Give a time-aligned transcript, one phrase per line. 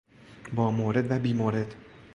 [0.55, 1.75] با مورد و بی مورد